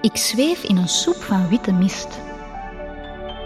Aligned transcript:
Ik 0.00 0.16
zweef 0.16 0.62
in 0.62 0.76
een 0.76 0.88
soep 0.88 1.22
van 1.22 1.48
witte 1.48 1.72
mist. 1.72 2.20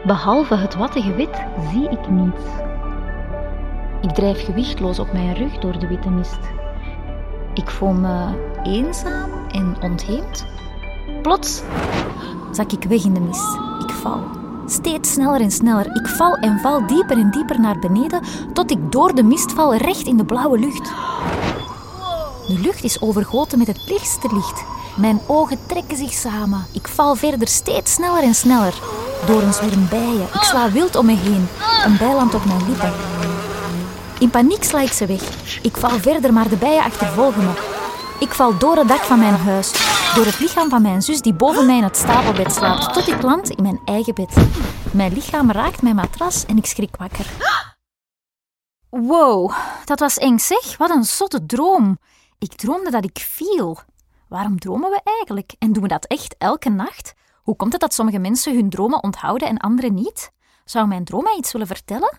Behalve 0.05 0.55
het 0.55 0.75
wattige 0.75 1.15
wit 1.15 1.43
zie 1.71 1.89
ik 1.89 2.11
niets. 2.11 2.43
Ik 4.01 4.11
drijf 4.11 4.45
gewichtloos 4.45 4.99
op 4.99 5.13
mijn 5.13 5.35
rug 5.35 5.59
door 5.59 5.79
de 5.79 5.87
witte 5.87 6.11
mist. 6.11 6.39
Ik 7.55 7.71
voel 7.71 7.93
me 7.93 8.29
eenzaam 8.63 9.31
en 9.51 9.77
ontheemd. 9.81 10.47
Plots 11.23 11.63
zak 12.53 12.73
ik 12.73 12.85
weg 12.85 13.05
in 13.05 13.15
de 13.15 13.21
mist. 13.21 13.55
Ik 13.83 13.91
val. 13.91 14.21
Steeds 14.67 15.13
sneller 15.13 15.41
en 15.41 15.51
sneller. 15.51 15.87
Ik 15.97 16.07
val 16.07 16.35
en 16.35 16.59
val 16.59 16.87
dieper 16.87 17.19
en 17.19 17.31
dieper 17.31 17.61
naar 17.61 17.79
beneden 17.79 18.23
tot 18.53 18.71
ik 18.71 18.93
door 18.93 19.15
de 19.15 19.23
mist 19.23 19.53
val 19.53 19.75
recht 19.75 20.07
in 20.07 20.17
de 20.17 20.25
blauwe 20.25 20.59
lucht. 20.59 20.93
De 22.47 22.61
lucht 22.61 22.85
is 22.85 23.01
overgoten 23.01 23.59
met 23.59 23.67
het 23.67 23.85
lichtste 23.89 24.35
licht. 24.35 24.74
Mijn 24.97 25.21
ogen 25.27 25.59
trekken 25.67 25.97
zich 25.97 26.13
samen. 26.13 26.67
Ik 26.73 26.89
val 26.89 27.15
verder 27.15 27.49
steeds 27.49 27.93
sneller 27.93 28.23
en 28.23 28.35
sneller. 28.35 28.75
Door 29.27 29.43
een 29.43 29.89
bijen. 29.89 30.23
Ik 30.23 30.43
sla 30.43 30.71
wild 30.71 30.97
om 30.97 31.07
me 31.07 31.17
heen. 31.17 31.49
Een 31.85 31.97
bijland 31.97 32.35
op 32.35 32.45
mijn 32.45 32.69
lippen. 32.69 32.93
In 34.19 34.31
paniek 34.31 34.65
sla 34.65 34.81
ik 34.81 34.93
ze 34.93 35.07
weg. 35.07 35.23
Ik 35.63 35.77
val 35.77 35.91
verder, 35.99 36.33
maar 36.33 36.49
de 36.49 36.57
bijen 36.57 36.83
achtervolgen 36.85 37.45
me. 37.45 37.53
Ik 38.21 38.33
val 38.33 38.59
door 38.59 38.77
het 38.77 38.89
dak 38.89 39.01
van 39.01 39.19
mijn 39.19 39.35
huis. 39.35 39.73
Door 40.15 40.25
het 40.25 40.39
lichaam 40.39 40.69
van 40.69 40.83
mijn 40.83 41.03
zus 41.03 41.21
die 41.21 41.35
boven 41.35 41.67
mij 41.67 41.77
in 41.77 41.83
het 41.83 41.97
stapelbed 41.97 42.53
slaapt. 42.53 42.93
Tot 42.93 43.09
ik 43.09 43.23
land 43.23 43.51
in 43.51 43.63
mijn 43.63 43.81
eigen 43.85 44.15
bed. 44.15 44.37
Mijn 44.93 45.13
lichaam 45.13 45.51
raakt 45.51 45.83
mijn 45.83 45.95
matras 45.95 46.45
en 46.47 46.57
ik 46.57 46.67
schrik 46.67 46.97
wakker. 46.97 47.27
Wow, 48.91 49.53
dat 49.85 50.01
was 50.01 50.17
eng 50.17 50.39
zeg. 50.39 50.77
Wat 50.77 50.91
een 50.91 51.05
zotte 51.05 51.47
droom. 51.47 51.99
Ik 52.39 52.55
droomde 52.55 52.91
dat 52.91 53.05
ik 53.05 53.27
viel. 53.31 53.79
Waarom 54.35 54.59
dromen 54.59 54.91
we 54.91 55.01
eigenlijk? 55.05 55.53
En 55.59 55.73
doen 55.73 55.83
we 55.83 55.89
dat 55.89 56.05
echt 56.05 56.35
elke 56.39 56.69
nacht? 56.69 57.15
Hoe 57.43 57.57
komt 57.57 57.73
het 57.73 57.81
dat 57.81 57.95
sommige 57.95 58.19
mensen 58.19 58.55
hun 58.55 58.71
dromen 58.71 59.03
onthouden 59.03 59.49
en 59.49 59.57
anderen 59.57 59.95
niet? 59.95 60.31
Zou 60.65 60.87
mijn 60.87 61.05
droom 61.05 61.23
mij 61.23 61.37
iets 61.37 61.53
willen 61.53 61.67
vertellen? 61.67 62.19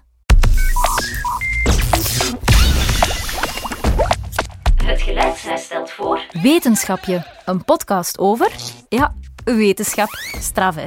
Het 4.85 5.02
geluidslijn 5.02 5.57
stelt 5.57 5.91
voor. 5.91 6.22
Wetenschapje, 6.41 7.27
een 7.45 7.63
podcast 7.63 8.17
over, 8.17 8.52
ja, 8.89 9.13
wetenschap, 9.44 10.09
straf 10.39 10.75
hè, 10.75 10.85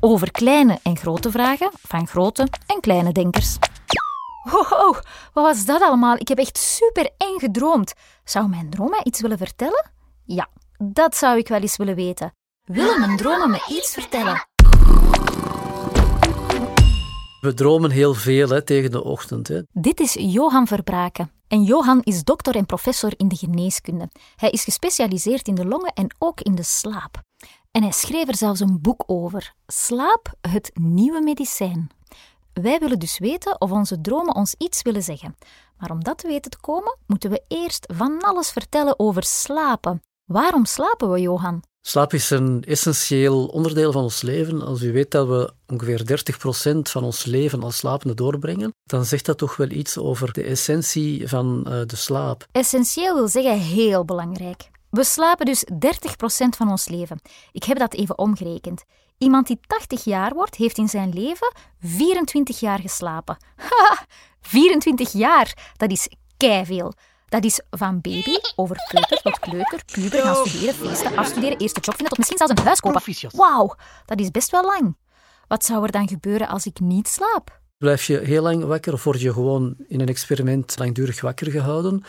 over 0.00 0.30
kleine 0.30 0.78
en 0.82 0.96
grote 0.96 1.30
vragen 1.30 1.70
van 1.82 2.06
grote 2.06 2.48
en 2.66 2.80
kleine 2.80 3.12
denkers. 3.12 3.58
Wow, 4.42 4.94
wat 5.32 5.44
was 5.44 5.64
dat 5.64 5.82
allemaal? 5.82 6.16
Ik 6.16 6.28
heb 6.28 6.38
echt 6.38 6.58
super 6.58 7.10
eng 7.16 7.38
gedroomd. 7.38 7.94
Zou 8.24 8.48
mijn 8.48 8.70
droom 8.70 8.90
mij 8.90 9.02
iets 9.02 9.20
willen 9.20 9.38
vertellen? 9.38 9.90
Ja, 10.24 10.48
dat 10.82 11.16
zou 11.16 11.38
ik 11.38 11.48
wel 11.48 11.60
eens 11.60 11.76
willen 11.76 11.94
weten. 11.94 12.34
Willen 12.64 13.00
mijn 13.00 13.16
dromen 13.16 13.50
me 13.50 13.64
iets 13.68 13.92
vertellen? 13.92 14.48
We 17.40 17.54
dromen 17.54 17.90
heel 17.90 18.14
veel 18.14 18.48
hè, 18.48 18.62
tegen 18.62 18.90
de 18.90 19.04
ochtend. 19.04 19.48
Hè. 19.48 19.62
Dit 19.72 20.00
is 20.00 20.16
Johan 20.18 20.66
Verbraken. 20.66 21.30
En 21.48 21.62
Johan 21.62 22.02
is 22.02 22.24
dokter 22.24 22.56
en 22.56 22.66
professor 22.66 23.12
in 23.16 23.28
de 23.28 23.36
geneeskunde. 23.36 24.08
Hij 24.36 24.50
is 24.50 24.64
gespecialiseerd 24.64 25.48
in 25.48 25.54
de 25.54 25.66
longen 25.66 25.92
en 25.92 26.14
ook 26.18 26.40
in 26.40 26.54
de 26.54 26.62
slaap. 26.62 27.22
En 27.70 27.82
hij 27.82 27.92
schreef 27.92 28.28
er 28.28 28.36
zelfs 28.36 28.60
een 28.60 28.80
boek 28.80 29.02
over: 29.06 29.54
Slaap, 29.66 30.34
het 30.40 30.70
nieuwe 30.74 31.22
medicijn. 31.22 31.90
Wij 32.52 32.78
willen 32.78 32.98
dus 32.98 33.18
weten 33.18 33.60
of 33.60 33.70
onze 33.70 34.00
dromen 34.00 34.34
ons 34.34 34.54
iets 34.58 34.82
willen 34.82 35.02
zeggen. 35.02 35.36
Maar 35.78 35.90
om 35.90 36.04
dat 36.04 36.18
te 36.18 36.26
weten 36.26 36.50
te 36.50 36.60
komen, 36.60 36.98
moeten 37.06 37.30
we 37.30 37.44
eerst 37.48 37.92
van 37.96 38.20
alles 38.20 38.50
vertellen 38.50 38.98
over 38.98 39.24
slapen. 39.24 40.02
Waarom 40.32 40.64
slapen 40.64 41.10
we, 41.10 41.20
Johan? 41.20 41.62
Slaap 41.80 42.12
is 42.12 42.30
een 42.30 42.64
essentieel 42.64 43.46
onderdeel 43.46 43.92
van 43.92 44.02
ons 44.02 44.22
leven. 44.22 44.62
Als 44.62 44.82
u 44.82 44.92
weet 44.92 45.10
dat 45.10 45.26
we 45.26 45.52
ongeveer 45.66 46.22
30% 46.78 46.78
van 46.80 47.04
ons 47.04 47.24
leven 47.24 47.62
als 47.62 47.76
slapende 47.76 48.14
doorbrengen, 48.14 48.74
dan 48.84 49.04
zegt 49.04 49.26
dat 49.26 49.38
toch 49.38 49.56
wel 49.56 49.70
iets 49.70 49.98
over 49.98 50.32
de 50.32 50.42
essentie 50.42 51.28
van 51.28 51.64
uh, 51.68 51.80
de 51.86 51.96
slaap. 51.96 52.46
Essentieel 52.52 53.14
wil 53.14 53.28
zeggen 53.28 53.58
heel 53.58 54.04
belangrijk. 54.04 54.70
We 54.90 55.04
slapen 55.04 55.46
dus 55.46 55.64
30% 55.64 55.76
van 56.56 56.70
ons 56.70 56.88
leven. 56.88 57.20
Ik 57.52 57.64
heb 57.64 57.78
dat 57.78 57.94
even 57.94 58.18
omgerekend. 58.18 58.84
Iemand 59.18 59.46
die 59.46 59.60
80 59.66 60.04
jaar 60.04 60.34
wordt, 60.34 60.56
heeft 60.56 60.78
in 60.78 60.88
zijn 60.88 61.12
leven 61.12 61.54
24 61.80 62.60
jaar 62.60 62.78
geslapen. 62.78 63.36
Haha, 63.56 64.04
24 64.40 65.12
jaar, 65.12 65.72
dat 65.76 65.90
is 65.90 66.08
veel. 66.64 66.92
Dat 67.30 67.44
is 67.44 67.60
van 67.70 68.00
baby 68.00 68.36
over 68.56 68.76
kleuter 68.88 69.20
tot 69.22 69.38
kleuter, 69.38 69.82
puber, 69.92 70.22
gaan 70.22 70.46
studeren, 70.46 70.74
feesten, 70.74 71.16
afstuderen, 71.16 71.58
eerste 71.58 71.80
job 71.80 71.94
vinden 71.94 72.08
tot 72.08 72.18
misschien 72.18 72.38
zelfs 72.38 72.52
een 72.52 72.64
huis 72.66 72.80
kopen. 72.80 73.38
Wauw, 73.38 73.74
dat 74.06 74.20
is 74.20 74.30
best 74.30 74.50
wel 74.50 74.64
lang. 74.64 74.96
Wat 75.48 75.64
zou 75.64 75.84
er 75.84 75.90
dan 75.90 76.08
gebeuren 76.08 76.48
als 76.48 76.66
ik 76.66 76.80
niet 76.80 77.08
slaap? 77.08 77.60
Blijf 77.78 78.04
je 78.04 78.18
heel 78.18 78.42
lang 78.42 78.64
wakker 78.64 78.92
of 78.92 79.04
word 79.04 79.20
je 79.20 79.32
gewoon 79.32 79.74
in 79.88 80.00
een 80.00 80.08
experiment 80.08 80.78
langdurig 80.78 81.20
wakker 81.20 81.50
gehouden? 81.50 82.04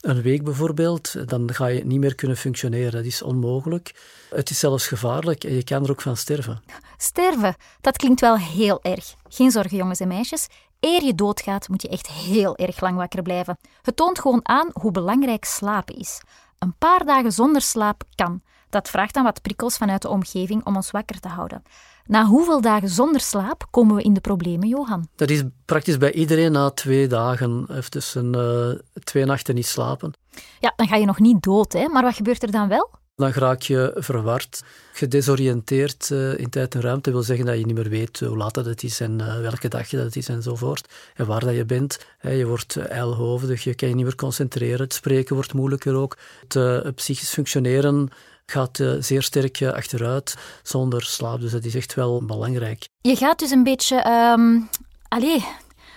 Een 0.00 0.22
week 0.22 0.44
bijvoorbeeld, 0.44 1.28
dan 1.28 1.54
ga 1.54 1.66
je 1.66 1.84
niet 1.84 2.00
meer 2.00 2.14
kunnen 2.14 2.36
functioneren. 2.36 2.92
Dat 2.92 3.04
is 3.04 3.22
onmogelijk. 3.22 3.94
Het 4.34 4.50
is 4.50 4.58
zelfs 4.58 4.86
gevaarlijk 4.86 5.44
en 5.44 5.54
je 5.54 5.64
kan 5.64 5.84
er 5.84 5.90
ook 5.90 6.00
van 6.00 6.16
sterven. 6.16 6.62
Sterven, 6.96 7.56
dat 7.80 7.96
klinkt 7.96 8.20
wel 8.20 8.36
heel 8.36 8.82
erg. 8.82 9.14
Geen 9.28 9.50
zorgen, 9.50 9.76
jongens 9.76 10.00
en 10.00 10.08
meisjes. 10.08 10.48
Eer 10.80 11.04
je 11.04 11.14
doodgaat, 11.14 11.68
moet 11.68 11.82
je 11.82 11.88
echt 11.88 12.06
heel 12.06 12.56
erg 12.56 12.80
lang 12.80 12.96
wakker 12.96 13.22
blijven. 13.22 13.58
Het 13.82 13.96
toont 13.96 14.18
gewoon 14.18 14.40
aan 14.42 14.70
hoe 14.72 14.90
belangrijk 14.90 15.44
slapen 15.44 15.96
is. 15.96 16.20
Een 16.58 16.74
paar 16.78 17.04
dagen 17.04 17.32
zonder 17.32 17.62
slaap 17.62 18.02
kan. 18.14 18.42
Dat 18.70 18.90
vraagt 18.90 19.14
dan 19.14 19.24
wat 19.24 19.42
prikkels 19.42 19.76
vanuit 19.76 20.02
de 20.02 20.08
omgeving 20.08 20.64
om 20.64 20.76
ons 20.76 20.90
wakker 20.90 21.20
te 21.20 21.28
houden. 21.28 21.62
Na 22.06 22.24
hoeveel 22.24 22.60
dagen 22.60 22.88
zonder 22.88 23.20
slaap 23.20 23.66
komen 23.70 23.96
we 23.96 24.02
in 24.02 24.14
de 24.14 24.20
problemen, 24.20 24.68
Johan? 24.68 25.08
Dat 25.16 25.30
is 25.30 25.42
praktisch 25.64 25.98
bij 25.98 26.12
iedereen 26.12 26.52
na 26.52 26.70
twee 26.70 27.06
dagen, 27.06 27.66
of 27.68 27.88
tussen 27.88 28.36
uh, 28.36 29.00
twee 29.04 29.24
nachten 29.24 29.54
niet 29.54 29.66
slapen. 29.66 30.12
Ja, 30.60 30.72
dan 30.76 30.88
ga 30.88 30.96
je 30.96 31.06
nog 31.06 31.18
niet 31.18 31.42
dood, 31.42 31.72
hè? 31.72 31.88
maar 31.88 32.02
wat 32.02 32.14
gebeurt 32.14 32.42
er 32.42 32.50
dan 32.50 32.68
wel? 32.68 32.90
Dan 33.20 33.32
raak 33.32 33.62
je 33.62 33.92
verward, 33.94 34.62
gedesoriënteerd 34.92 36.08
uh, 36.12 36.38
in 36.38 36.50
tijd 36.50 36.74
en 36.74 36.80
ruimte. 36.80 37.10
wil 37.10 37.22
zeggen 37.22 37.46
dat 37.46 37.58
je 37.58 37.66
niet 37.66 37.74
meer 37.74 37.88
weet 37.88 38.20
hoe 38.20 38.36
laat 38.36 38.56
het 38.56 38.82
is 38.82 39.00
en 39.00 39.18
uh, 39.20 39.40
welke 39.40 39.68
dag 39.68 39.88
dat 39.88 40.04
het 40.04 40.16
is 40.16 40.28
enzovoort. 40.28 40.88
En 41.14 41.26
waar 41.26 41.40
dat 41.40 41.54
je 41.54 41.64
bent. 41.64 41.98
je 42.22 42.46
wordt 42.46 42.76
ijlhoofdig, 42.76 43.64
je 43.64 43.74
kan 43.74 43.88
je 43.88 43.94
niet 43.94 44.04
meer 44.04 44.14
concentreren. 44.14 44.80
Het 44.80 44.94
spreken 44.94 45.34
wordt 45.34 45.52
moeilijker 45.52 45.94
ook. 45.94 46.16
Het 46.48 46.94
psychisch 46.94 47.30
functioneren 47.30 48.08
gaat 48.46 48.82
zeer 48.98 49.22
sterk 49.22 49.62
achteruit 49.62 50.36
zonder 50.62 51.02
slaap. 51.02 51.40
Dus 51.40 51.52
dat 51.52 51.64
is 51.64 51.74
echt 51.74 51.94
wel 51.94 52.24
belangrijk. 52.24 52.88
Je 53.00 53.16
gaat 53.16 53.38
dus 53.38 53.50
een 53.50 53.64
beetje... 53.64 53.96
Um, 54.36 54.68
allee, 55.08 55.44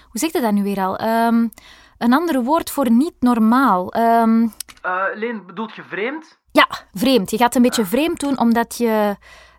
hoe 0.10 0.20
zeg 0.20 0.32
je 0.32 0.42
dat 0.42 0.54
nu 0.54 0.64
weer 0.64 0.80
al? 0.80 1.02
Um, 1.02 1.52
een 1.98 2.14
ander 2.14 2.44
woord 2.44 2.70
voor 2.70 2.92
niet 2.92 3.16
normaal. 3.20 3.96
Um... 3.96 4.54
Uh, 4.86 5.04
Leen, 5.14 5.46
bedoelt 5.46 5.76
je 5.76 5.84
vreemd? 5.84 6.40
Ja, 6.52 6.68
vreemd. 6.92 7.32
Je 7.32 7.38
gaat 7.38 7.56
een 7.56 7.62
beetje 7.62 7.86
vreemd 7.86 8.20
doen 8.20 8.40
omdat 8.40 8.78
je... 8.78 9.16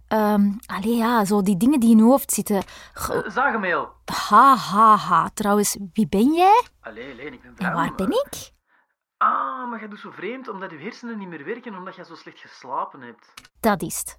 Um, 0.08 0.58
allee, 0.66 0.96
ja, 0.96 1.24
zo 1.24 1.42
die 1.42 1.56
dingen 1.56 1.80
die 1.80 1.90
in 1.90 1.96
je 1.96 2.02
hoofd 2.02 2.32
zitten. 2.32 2.56
Uh, 2.56 3.18
zagemeel. 3.26 3.88
Ha, 4.04 4.56
ha, 4.56 4.96
ha. 4.96 5.30
Trouwens, 5.34 5.76
wie 5.92 6.08
ben 6.08 6.32
jij? 6.32 6.62
Allee, 6.80 7.14
Leen, 7.14 7.32
ik 7.32 7.42
ben 7.42 7.54
En 7.56 7.72
waar 7.72 7.94
ben 7.94 8.10
ik? 8.10 8.52
Ah, 9.16 9.70
maar 9.70 9.78
jij 9.78 9.88
doet 9.88 9.98
zo 9.98 10.10
vreemd 10.10 10.48
omdat 10.48 10.70
je 10.70 10.78
hersenen 10.78 11.18
niet 11.18 11.28
meer 11.28 11.44
werken 11.44 11.76
omdat 11.76 11.96
je 11.96 12.04
zo 12.04 12.14
slecht 12.14 12.38
geslapen 12.38 13.00
hebt. 13.00 13.32
Dat 13.60 13.82
is 13.82 13.98
het. 13.98 14.18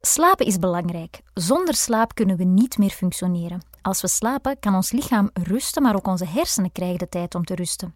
Slapen 0.00 0.46
is 0.46 0.58
belangrijk. 0.58 1.20
Zonder 1.34 1.74
slaap 1.74 2.14
kunnen 2.14 2.36
we 2.36 2.44
niet 2.44 2.78
meer 2.78 2.90
functioneren. 2.90 3.62
Als 3.86 4.00
we 4.00 4.08
slapen, 4.08 4.58
kan 4.60 4.74
ons 4.74 4.90
lichaam 4.90 5.30
rusten, 5.32 5.82
maar 5.82 5.94
ook 5.94 6.06
onze 6.06 6.26
hersenen 6.26 6.72
krijgen 6.72 6.98
de 6.98 7.08
tijd 7.08 7.34
om 7.34 7.44
te 7.44 7.54
rusten. 7.54 7.94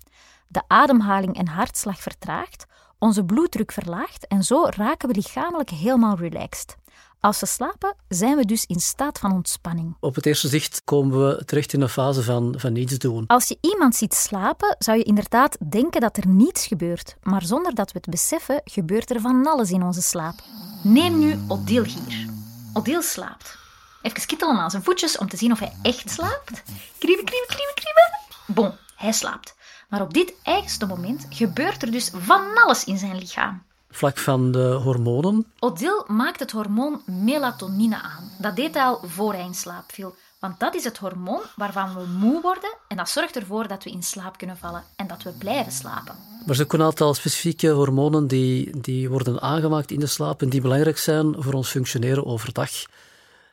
De 0.49 0.63
ademhaling 0.67 1.37
en 1.37 1.49
hartslag 1.49 2.01
vertraagt, 2.01 2.67
onze 2.99 3.25
bloeddruk 3.25 3.73
verlaagt 3.73 4.27
en 4.27 4.43
zo 4.43 4.67
raken 4.77 5.09
we 5.09 5.15
lichamelijk 5.15 5.71
helemaal 5.71 6.17
relaxed. 6.17 6.77
Als 7.21 7.41
we 7.41 7.47
slapen, 7.47 7.95
zijn 8.09 8.37
we 8.37 8.45
dus 8.45 8.65
in 8.65 8.81
staat 8.81 9.19
van 9.19 9.33
ontspanning. 9.33 9.97
Op 10.01 10.15
het 10.15 10.27
eerste 10.27 10.49
zicht 10.49 10.83
komen 10.85 11.27
we 11.27 11.45
terecht 11.45 11.73
in 11.73 11.81
een 11.81 11.89
fase 11.89 12.23
van, 12.23 12.55
van 12.57 12.73
niets 12.73 12.99
doen. 12.99 13.27
Als 13.27 13.49
je 13.49 13.59
iemand 13.61 13.95
ziet 13.95 14.15
slapen, 14.15 14.77
zou 14.79 14.99
je 14.99 15.05
inderdaad 15.05 15.57
denken 15.71 16.01
dat 16.01 16.17
er 16.17 16.29
niets 16.29 16.67
gebeurt. 16.67 17.17
Maar 17.23 17.43
zonder 17.43 17.75
dat 17.75 17.93
we 17.93 17.99
het 17.99 18.11
beseffen, 18.11 18.61
gebeurt 18.65 19.11
er 19.11 19.21
van 19.21 19.47
alles 19.47 19.71
in 19.71 19.83
onze 19.83 20.03
slaap. 20.03 20.35
Neem 20.83 21.19
nu 21.19 21.39
Odile 21.49 21.87
hier. 21.87 22.29
Odile 22.73 23.03
slaapt. 23.03 23.59
Even 24.03 24.27
kittelen 24.27 24.59
aan 24.59 24.71
zijn 24.71 24.83
voetjes 24.83 25.19
om 25.19 25.29
te 25.29 25.37
zien 25.37 25.53
of 25.53 25.59
hij 25.59 25.73
echt 25.83 26.11
slaapt. 26.11 26.63
Kriebel, 26.99 27.25
kriebel, 27.25 27.47
kriebel, 27.47 27.75
kriebel. 27.75 28.11
Bon, 28.47 28.73
hij 28.97 29.13
slaapt. 29.13 29.55
Maar 29.89 30.01
op 30.01 30.15
dit 30.15 30.35
eigenste 30.43 30.87
moment 30.87 31.27
gebeurt 31.29 31.83
er 31.83 31.91
dus 31.91 32.11
van 32.15 32.55
alles 32.55 32.85
in 32.85 32.99
zijn 32.99 33.19
lichaam 33.19 33.63
vlak 33.91 34.19
van 34.19 34.53
de 34.53 34.81
hormonen. 34.83 35.47
Odile 35.59 36.05
maakt 36.07 36.41
het 36.41 36.51
hormoon 36.51 37.03
melatonine 37.07 38.03
aan. 38.03 38.31
Dat 38.39 38.57
deed 38.57 38.75
hij 38.75 38.85
al 38.85 39.01
voor 39.05 39.33
hij 39.33 39.45
in 39.45 39.55
slaap 39.55 39.93
viel. 39.93 40.15
Want 40.39 40.61
dat 40.61 40.75
is 40.75 40.85
het 40.85 40.99
hormoon 40.99 41.43
waarvan 41.57 41.95
we 41.95 42.07
moe 42.07 42.41
worden 42.41 42.77
en 42.89 42.97
dat 42.97 43.09
zorgt 43.09 43.37
ervoor 43.37 43.69
dat 43.69 43.85
we 43.85 43.91
in 43.91 44.03
slaap 44.03 44.39
kunnen 44.39 44.57
vallen 44.57 44.85
en 44.97 45.07
dat 45.07 45.23
we 45.23 45.31
blijven 45.31 45.73
slapen. 45.73 46.15
Maar 46.15 46.49
er 46.49 46.55
zijn 46.55 46.67
ook 46.67 46.73
een 46.73 46.83
aantal 46.83 47.15
specifieke 47.15 47.69
hormonen 47.69 48.27
die, 48.27 48.81
die 48.81 49.09
worden 49.09 49.41
aangemaakt 49.41 49.91
in 49.91 50.01
de 50.01 50.07
slaap 50.07 50.43
en 50.43 50.49
die 50.49 50.61
belangrijk 50.61 50.99
zijn 50.99 51.35
voor 51.39 51.53
ons 51.53 51.71
functioneren 51.71 52.27
overdag. 52.27 52.71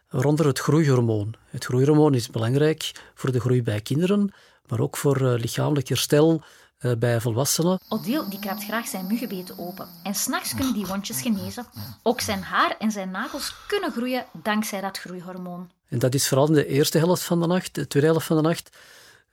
Waaronder 0.10 0.46
het 0.46 0.60
groeihormoon. 0.60 1.34
Het 1.46 1.66
groeihormoon 1.66 2.14
is 2.14 2.30
belangrijk 2.30 2.92
voor 3.16 3.32
de 3.32 3.40
groei 3.40 3.64
bij 3.64 3.82
kinderen, 3.82 4.34
maar 4.68 4.80
ook 4.80 4.98
voor 4.98 5.22
uh, 5.22 5.40
lichamelijk 5.40 5.88
herstel 5.88 6.42
uh, 6.80 6.92
bij 7.00 7.22
volwassenen. 7.22 7.80
Odile 7.90 8.30
die 8.30 8.40
kraapt 8.40 8.64
graag 8.64 8.88
zijn 8.88 9.08
muggenbeten 9.08 9.58
open 9.60 9.88
en 10.04 10.16
s'nachts 10.16 10.56
kunnen 10.56 10.74
die 10.74 10.86
wondjes 10.86 11.22
genezen. 11.22 11.66
Ook 12.04 12.22
zijn 12.22 12.42
haar 12.42 12.76
en 12.80 12.92
zijn 12.92 13.12
nagels 13.12 13.56
kunnen 13.68 13.92
groeien 13.92 14.26
dankzij 14.44 14.82
dat 14.82 14.98
groeihormoon. 14.98 15.70
En 15.88 16.00
dat 16.00 16.14
is 16.14 16.28
vooral 16.28 16.48
in 16.48 16.54
de 16.54 16.68
eerste 16.68 16.98
helft 16.98 17.24
van 17.24 17.42
de 17.42 17.48
nacht. 17.48 17.76
De 17.76 17.88
tweede 17.88 18.10
helft 18.10 18.26
van 18.26 18.36
de 18.36 18.42
nacht 18.42 18.78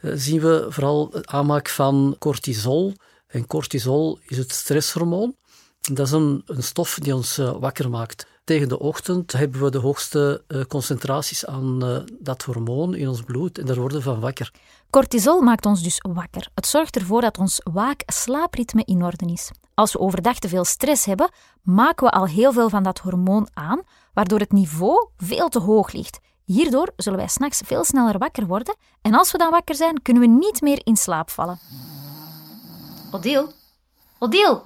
uh, 0.00 0.12
zien 0.16 0.40
we 0.40 0.66
vooral 0.68 1.08
het 1.12 1.26
aanmaak 1.26 1.68
van 1.68 2.16
cortisol. 2.18 2.94
En 3.26 3.46
cortisol 3.46 4.18
is 4.26 4.36
het 4.38 4.52
stresshormoon. 4.52 5.36
Dat 5.80 6.06
is 6.06 6.12
een, 6.12 6.42
een 6.46 6.62
stof 6.62 6.98
die 6.98 7.14
ons 7.14 7.36
wakker 7.36 7.90
maakt. 7.90 8.26
Tegen 8.44 8.68
de 8.68 8.78
ochtend 8.78 9.32
hebben 9.32 9.62
we 9.62 9.70
de 9.70 9.78
hoogste 9.78 10.44
uh, 10.48 10.64
concentraties 10.64 11.46
aan 11.46 11.84
uh, 11.84 11.98
dat 12.18 12.42
hormoon 12.42 12.94
in 12.94 13.08
ons 13.08 13.22
bloed 13.22 13.58
en 13.58 13.66
daar 13.66 13.76
worden 13.76 13.98
we 13.98 14.04
van 14.04 14.20
wakker. 14.20 14.52
Cortisol 14.90 15.40
maakt 15.40 15.66
ons 15.66 15.82
dus 15.82 15.98
wakker. 16.12 16.48
Het 16.54 16.66
zorgt 16.66 16.96
ervoor 16.96 17.20
dat 17.20 17.38
ons 17.38 17.60
waak-slaapritme 17.72 18.82
in 18.84 19.04
orde 19.04 19.26
is. 19.32 19.50
Als 19.74 19.92
we 19.92 19.98
overdag 19.98 20.38
te 20.38 20.48
veel 20.48 20.64
stress 20.64 21.04
hebben, 21.04 21.30
maken 21.62 22.06
we 22.06 22.12
al 22.12 22.26
heel 22.26 22.52
veel 22.52 22.68
van 22.68 22.82
dat 22.82 22.98
hormoon 22.98 23.48
aan, 23.54 23.80
waardoor 24.12 24.38
het 24.38 24.52
niveau 24.52 25.08
veel 25.16 25.48
te 25.48 25.58
hoog 25.58 25.92
ligt. 25.92 26.18
Hierdoor 26.44 26.92
zullen 26.96 27.18
wij 27.18 27.28
s'nachts 27.28 27.60
veel 27.64 27.84
sneller 27.84 28.18
wakker 28.18 28.46
worden 28.46 28.76
en 29.02 29.14
als 29.14 29.32
we 29.32 29.38
dan 29.38 29.50
wakker 29.50 29.74
zijn, 29.74 30.02
kunnen 30.02 30.22
we 30.22 30.28
niet 30.28 30.60
meer 30.60 30.80
in 30.84 30.96
slaap 30.96 31.30
vallen. 31.30 31.58
Odile? 33.12 33.52
Odile? 34.18 34.62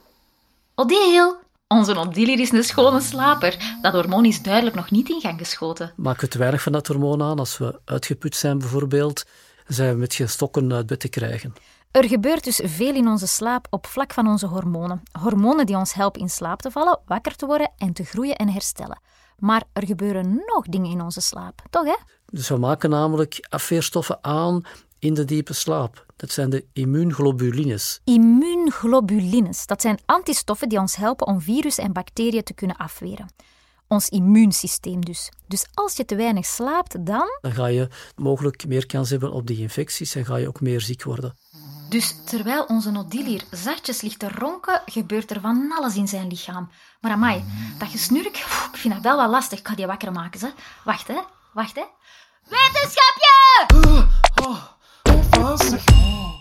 Odile? 0.74 1.46
Onze 1.68 1.96
Odile 1.96 2.32
is 2.32 2.52
een 2.52 2.64
schone 2.64 3.00
slaper. 3.00 3.78
Dat 3.82 3.92
hormoon 3.92 4.24
is 4.24 4.42
duidelijk 4.42 4.76
nog 4.76 4.90
niet 4.90 5.08
in 5.08 5.20
gang 5.20 5.38
geschoten. 5.38 5.92
Maken 5.96 6.20
we 6.20 6.28
te 6.28 6.38
weinig 6.38 6.62
van 6.62 6.72
dat 6.72 6.86
hormoon 6.86 7.22
aan? 7.22 7.38
Als 7.38 7.58
we 7.58 7.80
uitgeput 7.84 8.36
zijn 8.36 8.58
bijvoorbeeld, 8.58 9.24
zijn 9.66 9.92
we 9.92 9.98
met 9.98 10.14
geen 10.14 10.28
stokken 10.28 10.72
uit 10.72 10.86
bed 10.86 11.00
te 11.00 11.08
krijgen. 11.08 11.54
Er 11.90 12.04
gebeurt 12.04 12.44
dus 12.44 12.60
veel 12.64 12.94
in 12.94 13.08
onze 13.08 13.26
slaap 13.26 13.66
op 13.70 13.86
vlak 13.86 14.12
van 14.12 14.28
onze 14.28 14.46
hormonen. 14.46 15.02
Hormonen 15.20 15.66
die 15.66 15.76
ons 15.76 15.94
helpen 15.94 16.20
in 16.20 16.30
slaap 16.30 16.62
te 16.62 16.70
vallen, 16.70 17.00
wakker 17.06 17.36
te 17.36 17.46
worden 17.46 17.72
en 17.76 17.92
te 17.92 18.04
groeien 18.04 18.36
en 18.36 18.48
herstellen. 18.48 19.00
Maar 19.38 19.62
er 19.72 19.86
gebeuren 19.86 20.42
nog 20.54 20.64
dingen 20.64 20.90
in 20.90 21.00
onze 21.00 21.20
slaap, 21.20 21.62
toch 21.70 21.84
hè? 21.84 21.96
Dus 22.26 22.48
we 22.48 22.56
maken 22.56 22.90
namelijk 22.90 23.46
afweerstoffen 23.48 24.18
aan 24.20 24.62
in 24.98 25.14
de 25.14 25.24
diepe 25.24 25.52
slaap. 25.52 26.06
Dat 26.16 26.30
zijn 26.30 26.50
de 26.50 26.64
immuunglobulines. 26.72 28.00
Immuunglobulines, 28.04 29.66
dat 29.66 29.80
zijn 29.80 29.98
antistoffen 30.06 30.68
die 30.68 30.78
ons 30.78 30.96
helpen 30.96 31.26
om 31.26 31.40
virussen 31.40 31.84
en 31.84 31.92
bacteriën 31.92 32.42
te 32.42 32.54
kunnen 32.54 32.76
afweren. 32.76 33.28
Ons 33.88 34.08
immuunsysteem 34.08 35.04
dus. 35.04 35.30
Dus 35.46 35.66
als 35.74 35.96
je 35.96 36.04
te 36.04 36.16
weinig 36.16 36.46
slaapt, 36.46 37.06
dan... 37.06 37.38
Dan 37.40 37.52
ga 37.52 37.66
je 37.66 37.88
mogelijk 38.16 38.66
meer 38.66 38.86
kans 38.86 39.10
hebben 39.10 39.32
op 39.32 39.46
die 39.46 39.58
infecties 39.58 40.14
en 40.14 40.24
ga 40.24 40.36
je 40.36 40.48
ook 40.48 40.60
meer 40.60 40.80
ziek 40.80 41.02
worden. 41.02 41.36
Dus 41.88 42.14
terwijl 42.24 42.64
onze 42.64 42.98
Odile 42.98 43.28
hier 43.28 43.44
zachtjes 43.50 44.00
ligt 44.00 44.18
te 44.18 44.28
ronken, 44.28 44.82
gebeurt 44.86 45.30
er 45.30 45.40
van 45.40 45.72
alles 45.76 45.96
in 45.96 46.08
zijn 46.08 46.28
lichaam. 46.28 46.70
Maar 47.00 47.12
amai, 47.12 47.44
dat 47.78 47.88
gesnurk, 47.88 48.36
ik 48.72 48.76
vind 48.76 48.94
dat 48.94 49.02
wel 49.02 49.16
wat 49.16 49.30
lastig. 49.30 49.58
Ik 49.58 49.68
ga 49.68 49.74
die 49.74 49.86
wakker 49.86 50.12
maken, 50.12 50.40
ze. 50.40 50.52
Wacht, 50.84 51.08
hè. 51.08 51.20
Wacht, 51.52 51.74
hè. 51.74 51.84
Wetenschapje! 52.42 53.36
Oh. 54.42 54.77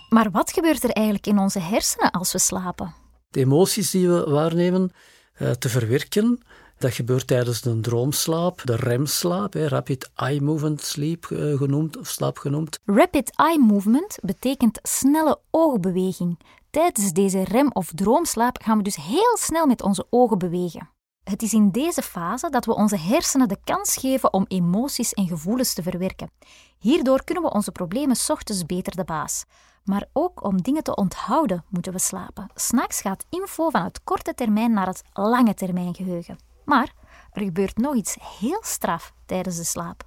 Maar 0.09 0.31
wat 0.31 0.51
gebeurt 0.51 0.83
er 0.83 0.89
eigenlijk 0.89 1.27
in 1.27 1.39
onze 1.39 1.59
hersenen 1.59 2.11
als 2.11 2.31
we 2.31 2.39
slapen? 2.39 2.93
De 3.29 3.39
emoties 3.39 3.91
die 3.91 4.09
we 4.09 4.23
waarnemen 4.29 4.91
uh, 5.37 5.51
te 5.51 5.69
verwerken, 5.69 6.43
dat 6.77 6.93
gebeurt 6.93 7.27
tijdens 7.27 7.61
de 7.61 7.79
droomslaap, 7.79 8.61
de 8.63 8.75
remslaap, 8.75 9.53
hè, 9.53 9.67
rapid 9.67 10.09
eye 10.15 10.41
movement 10.41 10.81
sleep 10.81 11.27
uh, 11.29 11.57
genoemd, 11.57 11.97
of 11.97 12.07
slaap 12.07 12.37
genoemd. 12.37 12.79
Rapid 12.85 13.31
eye 13.35 13.59
movement 13.59 14.17
betekent 14.21 14.79
snelle 14.81 15.39
oogbeweging. 15.51 16.39
Tijdens 16.69 17.13
deze 17.13 17.43
rem- 17.43 17.71
of 17.73 17.91
droomslaap 17.95 18.57
gaan 18.63 18.77
we 18.77 18.83
dus 18.83 18.95
heel 18.95 19.37
snel 19.39 19.65
met 19.65 19.81
onze 19.81 20.07
ogen 20.09 20.37
bewegen. 20.37 20.89
Het 21.29 21.41
is 21.41 21.53
in 21.53 21.69
deze 21.71 22.01
fase 22.01 22.49
dat 22.49 22.65
we 22.65 22.75
onze 22.75 22.97
hersenen 22.97 23.47
de 23.47 23.57
kans 23.63 23.95
geven 23.97 24.33
om 24.33 24.45
emoties 24.47 25.13
en 25.13 25.27
gevoelens 25.27 25.73
te 25.73 25.83
verwerken. 25.83 26.31
Hierdoor 26.77 27.23
kunnen 27.23 27.43
we 27.43 27.51
onze 27.51 27.71
problemen 27.71 28.17
ochtends 28.27 28.65
beter 28.65 28.95
de 28.95 29.03
baas. 29.03 29.45
Maar 29.83 30.05
ook 30.13 30.43
om 30.43 30.61
dingen 30.61 30.83
te 30.83 30.95
onthouden 30.95 31.63
moeten 31.69 31.91
we 31.91 31.99
slapen. 31.99 32.47
S'nachts 32.55 33.01
gaat 33.01 33.25
info 33.29 33.69
van 33.69 33.83
het 33.83 34.03
korte 34.03 34.33
termijn 34.33 34.73
naar 34.73 34.87
het 34.87 35.03
lange 35.13 35.53
termijn 35.53 35.95
geheugen. 35.95 36.37
Maar 36.65 36.93
er 37.31 37.43
gebeurt 37.43 37.77
nog 37.77 37.95
iets 37.95 38.17
heel 38.39 38.61
straf 38.61 39.13
tijdens 39.25 39.57
de 39.57 39.63
slaap. 39.63 40.03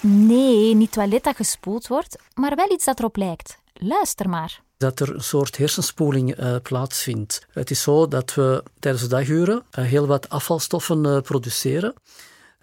Nee, 0.00 0.74
niet 0.74 0.92
toilet 0.92 1.24
dat 1.24 1.36
gespoeld 1.36 1.86
wordt, 1.86 2.18
maar 2.34 2.56
wel 2.56 2.72
iets 2.72 2.84
dat 2.84 2.98
erop 2.98 3.16
lijkt. 3.16 3.58
Luister 3.72 4.28
maar 4.28 4.62
dat 4.78 5.00
er 5.00 5.14
een 5.14 5.22
soort 5.22 5.56
hersenspoeling 5.56 6.40
uh, 6.40 6.56
plaatsvindt. 6.62 7.46
Het 7.50 7.70
is 7.70 7.82
zo 7.82 8.08
dat 8.08 8.34
we 8.34 8.62
tijdens 8.78 9.02
de 9.02 9.10
daguren 9.10 9.62
uh, 9.78 9.84
heel 9.84 10.06
wat 10.06 10.28
afvalstoffen 10.28 11.04
uh, 11.04 11.20
produceren. 11.20 11.94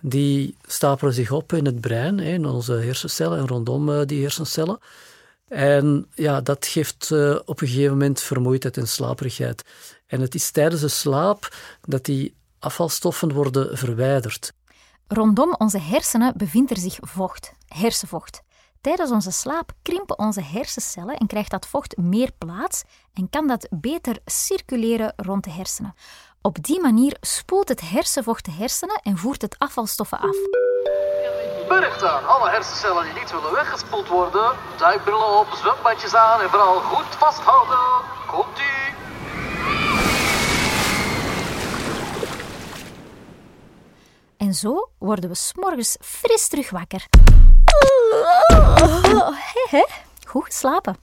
Die 0.02 0.58
stapelen 0.68 1.14
zich 1.14 1.32
op 1.32 1.54
in 1.54 1.66
het 1.66 1.82
brein, 1.82 2.20
in 2.20 2.46
onze 2.46 2.74
hersencellen 2.74 3.38
en 3.38 3.48
rondom 3.48 4.06
die 4.06 4.22
hersencellen. 4.22 4.80
En 5.48 6.08
ja, 6.14 6.42
dat 6.42 6.68
geeft 6.68 7.12
op 7.46 7.62
een 7.62 7.68
gegeven 7.68 7.92
moment 7.92 8.22
vermoeidheid 8.22 8.78
en 8.78 8.88
slaperigheid. 8.88 9.64
En 10.08 10.22
het 10.22 10.36
is 10.36 10.52
tijdens 10.52 10.82
de 10.82 10.88
slaap 10.88 11.56
dat 11.82 12.06
die 12.06 12.36
afvalstoffen 12.60 13.34
worden 13.34 13.78
verwijderd. 13.78 14.54
Rondom 15.08 15.56
onze 15.58 15.80
hersenen 15.80 16.34
bevindt 16.38 16.72
er 16.72 16.78
zich 16.78 16.98
vocht, 17.02 17.54
hersenvocht. 17.68 18.42
Tijdens 18.86 19.12
onze 19.12 19.32
slaap 19.32 19.72
krimpen 19.82 20.20
onze 20.20 20.42
hersencellen 20.42 21.16
en 21.16 21.28
krijgt 21.28 21.52
dat 21.52 21.68
vocht 21.68 21.98
meer 21.98 22.32
plaats 22.38 22.84
en 23.14 23.30
kan 23.30 23.48
dat 23.48 23.68
beter 23.70 24.18
circuleren 24.26 25.14
rond 25.16 25.44
de 25.44 25.50
hersenen. 25.50 25.96
Op 26.42 26.64
die 26.64 26.82
manier 26.82 27.18
spoelt 27.22 27.70
het 27.70 27.82
hersenvocht 27.82 28.46
de 28.46 28.52
hersenen 28.52 29.00
en 29.04 29.18
voert 29.18 29.42
het 29.42 29.56
afvalstoffen 29.58 30.20
af. 30.20 30.36
Burgt 31.68 32.04
aan 32.04 32.28
alle 32.28 32.50
hersencellen 32.50 33.04
die 33.04 33.14
niet 33.14 33.32
willen 33.32 33.52
weggespoeld 33.52 34.08
worden. 34.08 34.52
Duikbrillen 34.78 35.40
op, 35.40 35.48
zwembadjes 35.48 36.16
aan 36.16 36.42
en 36.42 36.50
vooral 36.50 36.80
goed 36.80 37.16
vasthouden. 37.16 38.06
Komt 38.28 38.60
u! 38.60 38.94
En 44.38 44.54
zo 44.54 44.90
worden 44.98 45.30
we 45.30 45.36
s'morgens 45.36 45.98
fris 46.02 46.48
terug 46.48 46.70
wakker. 46.70 47.06
Goed 50.28 50.46
geslapen. 50.46 50.96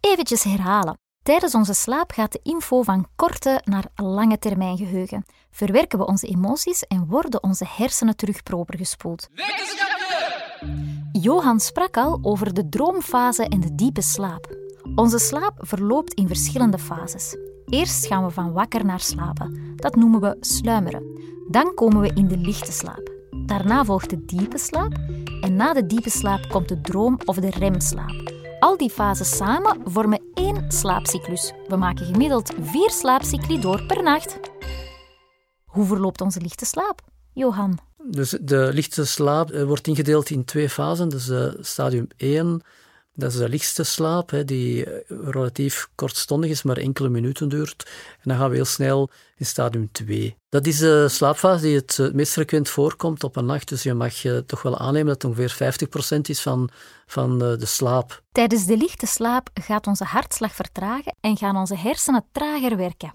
Eventjes 0.00 0.42
herhalen. 0.42 0.98
Tijdens 1.22 1.54
onze 1.54 1.74
slaap 1.74 2.12
gaat 2.12 2.32
de 2.32 2.40
info 2.42 2.82
van 2.82 3.06
korte 3.16 3.60
naar 3.64 3.84
lange 3.94 4.38
termijn 4.38 4.76
geheugen. 4.76 5.24
Verwerken 5.50 5.98
we 5.98 6.06
onze 6.06 6.26
emoties 6.26 6.82
en 6.86 7.06
worden 7.06 7.42
onze 7.42 7.64
hersenen 7.68 8.16
terug 8.16 8.42
proper 8.42 8.78
gespoeld. 8.78 9.28
Johan 11.12 11.60
sprak 11.60 11.96
al 11.96 12.18
over 12.22 12.54
de 12.54 12.68
droomfase 12.68 13.44
en 13.44 13.60
de 13.60 13.74
diepe 13.74 14.02
slaap. 14.02 14.56
Onze 14.94 15.18
slaap 15.18 15.54
verloopt 15.56 16.14
in 16.14 16.26
verschillende 16.26 16.78
fases. 16.78 17.36
Eerst 17.66 18.06
gaan 18.06 18.24
we 18.24 18.30
van 18.30 18.52
wakker 18.52 18.84
naar 18.84 19.00
slapen. 19.00 19.72
Dat 19.76 19.96
noemen 19.96 20.20
we 20.20 20.36
sluimeren. 20.40 21.02
Dan 21.50 21.74
komen 21.74 22.00
we 22.00 22.10
in 22.14 22.28
de 22.28 22.36
lichte 22.36 22.72
slaap. 22.72 23.17
Daarna 23.48 23.84
volgt 23.84 24.10
de 24.10 24.24
diepe 24.24 24.58
slaap 24.58 24.92
en 25.40 25.56
na 25.56 25.72
de 25.72 25.86
diepe 25.86 26.10
slaap 26.10 26.48
komt 26.48 26.68
de 26.68 26.80
droom 26.80 27.18
of 27.24 27.36
de 27.36 27.50
remslaap. 27.50 28.32
Al 28.60 28.76
die 28.76 28.90
fases 28.90 29.36
samen 29.36 29.80
vormen 29.84 30.20
één 30.34 30.72
slaapcyclus. 30.72 31.52
We 31.68 31.76
maken 31.76 32.06
gemiddeld 32.06 32.52
vier 32.60 32.90
slaapcycli 32.90 33.60
door 33.60 33.82
per 33.82 34.02
nacht. 34.02 34.38
Hoe 35.64 35.86
verloopt 35.86 36.20
onze 36.20 36.40
lichte 36.40 36.64
slaap, 36.64 37.00
Johan? 37.32 37.78
Dus 38.04 38.30
de 38.40 38.70
lichte 38.72 39.04
slaap 39.04 39.50
eh, 39.50 39.64
wordt 39.64 39.86
ingedeeld 39.86 40.30
in 40.30 40.44
twee 40.44 40.68
fasen. 40.68 41.08
Dus 41.08 41.28
uh, 41.28 41.52
stadium 41.60 42.06
1 42.16 42.62
dat 43.18 43.32
is 43.32 43.38
de 43.38 43.48
lichtste 43.48 43.82
slaap, 43.82 44.30
hè, 44.30 44.44
die 44.44 44.84
eh, 44.84 45.18
relatief 45.24 45.88
kortstondig 45.94 46.50
is, 46.50 46.62
maar 46.62 46.76
enkele 46.76 47.08
minuten 47.08 47.48
duurt. 47.48 47.84
En 48.12 48.22
dan 48.22 48.36
gaan 48.36 48.48
we 48.48 48.54
heel 48.54 48.64
snel 48.64 49.10
in 49.36 49.46
stadium 49.46 49.88
2. 49.92 50.36
Dat 50.48 50.66
is 50.66 50.78
de 50.78 51.08
slaapfase 51.08 51.62
die 51.62 51.76
het, 51.76 51.96
het 51.96 52.14
meest 52.14 52.32
frequent 52.32 52.68
voorkomt 52.68 53.24
op 53.24 53.36
een 53.36 53.46
nacht. 53.46 53.68
Dus 53.68 53.82
je 53.82 53.94
mag 53.94 54.14
je 54.14 54.44
toch 54.46 54.62
wel 54.62 54.78
aannemen 54.78 55.06
dat 55.06 55.22
het 55.22 55.30
ongeveer 55.30 55.86
50% 56.16 56.20
is 56.20 56.40
van, 56.40 56.68
van 57.06 57.38
de 57.38 57.66
slaap. 57.66 58.22
Tijdens 58.32 58.66
de 58.66 58.76
lichte 58.76 59.06
slaap 59.06 59.48
gaat 59.54 59.86
onze 59.86 60.04
hartslag 60.04 60.54
vertragen 60.54 61.16
en 61.20 61.36
gaan 61.36 61.56
onze 61.56 61.76
hersenen 61.76 62.24
trager 62.32 62.76
werken. 62.76 63.12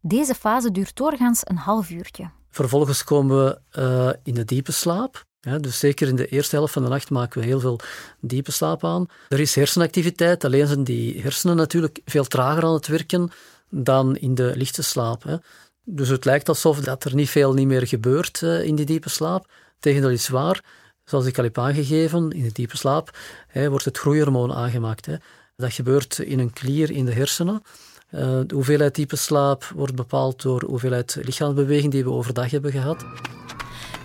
Deze 0.00 0.34
fase 0.34 0.70
duurt 0.70 0.96
doorgaans 0.96 1.40
een 1.44 1.56
half 1.56 1.90
uurtje. 1.90 2.30
Vervolgens 2.50 3.04
komen 3.04 3.44
we 3.44 3.80
uh, 3.80 4.10
in 4.22 4.34
de 4.34 4.44
diepe 4.44 4.72
slaap. 4.72 5.24
Ja, 5.44 5.58
dus 5.58 5.78
zeker 5.78 6.08
in 6.08 6.16
de 6.16 6.26
eerste 6.26 6.56
helft 6.56 6.72
van 6.72 6.82
de 6.82 6.88
nacht 6.88 7.10
maken 7.10 7.40
we 7.40 7.46
heel 7.46 7.60
veel 7.60 7.80
diepe 8.20 8.52
slaap 8.52 8.84
aan. 8.84 9.06
Er 9.28 9.40
is 9.40 9.54
hersenactiviteit, 9.54 10.44
alleen 10.44 10.66
zijn 10.66 10.84
die 10.84 11.20
hersenen 11.20 11.56
natuurlijk 11.56 12.00
veel 12.04 12.24
trager 12.24 12.64
aan 12.64 12.72
het 12.72 12.86
werken 12.86 13.30
dan 13.68 14.16
in 14.16 14.34
de 14.34 14.52
lichte 14.56 14.82
slaap. 14.82 15.22
Hè. 15.22 15.36
Dus 15.84 16.08
het 16.08 16.24
lijkt 16.24 16.48
alsof 16.48 16.80
dat 16.80 17.04
er 17.04 17.14
niet 17.14 17.30
veel 17.30 17.52
niet 17.52 17.66
meer 17.66 17.86
gebeurt 17.86 18.40
uh, 18.40 18.64
in 18.64 18.74
die 18.74 18.86
diepe 18.86 19.08
slaap. 19.08 19.46
Tegendeel 19.78 20.10
is 20.10 20.28
waar. 20.28 20.64
Zoals 21.04 21.26
ik 21.26 21.38
al 21.38 21.44
heb 21.44 21.58
aangegeven, 21.58 22.30
in 22.30 22.42
de 22.42 22.52
diepe 22.52 22.76
slaap 22.76 23.18
hè, 23.46 23.70
wordt 23.70 23.84
het 23.84 23.98
groeihormoon 23.98 24.52
aangemaakt. 24.52 25.06
Hè. 25.06 25.14
Dat 25.56 25.72
gebeurt 25.72 26.18
in 26.18 26.38
een 26.38 26.52
klier 26.52 26.90
in 26.90 27.04
de 27.04 27.12
hersenen. 27.12 27.62
Uh, 28.10 28.20
de 28.46 28.54
hoeveelheid 28.54 28.94
diepe 28.94 29.16
slaap 29.16 29.64
wordt 29.74 29.94
bepaald 29.94 30.42
door 30.42 30.60
de 30.60 30.66
hoeveelheid 30.66 31.18
lichaamsbeweging 31.22 31.92
die 31.92 32.04
we 32.04 32.10
overdag 32.10 32.50
hebben 32.50 32.72
gehad. 32.72 33.04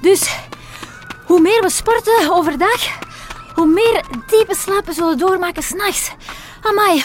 Dus 0.02 0.48
hoe 1.28 1.42
meer 1.42 1.62
we 1.62 1.70
sporten 1.70 2.32
overdag, 2.32 3.00
hoe 3.56 3.68
meer 3.68 4.04
diepe 4.28 4.56
slaap 4.56 4.86
we 4.86 4.94
zullen 4.94 5.18
doormaken 5.18 5.64
s'nachts. 5.64 6.12
Amai, 6.62 6.98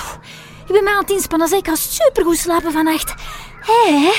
ik 0.67 0.73
ben 0.73 0.85
mij 0.85 0.93
aan 0.93 1.01
het 1.01 1.11
inspannen, 1.11 1.49
dus 1.49 1.59
ik 1.59 1.67
ga 1.67 1.75
supergoed 1.75 2.37
slapen 2.37 2.73
vannacht. 2.73 3.15
Hé, 3.61 3.99
hey, 3.99 4.13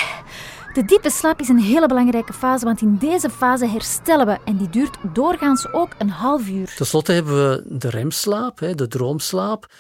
de 0.74 0.86
diepe 0.86 1.10
slaap 1.10 1.40
is 1.40 1.50
een 1.50 1.60
hele 1.60 1.88
belangrijke 1.88 2.34
fase, 2.34 2.66
want 2.66 2.82
in 2.82 2.98
deze 2.98 3.30
fase 3.30 3.68
herstellen 3.68 4.26
we 4.26 4.38
en 4.46 4.58
die 4.58 4.70
duurt 4.70 4.98
doorgaans 5.14 5.74
ook 5.74 5.96
een 5.98 6.10
half 6.10 6.48
uur. 6.48 6.74
Ten 6.76 6.86
slotte 6.86 7.12
hebben 7.12 7.50
we 7.50 7.64
de 7.78 7.90
remslaap, 7.90 8.60
de 8.76 8.88
droomslaap. 8.88 9.72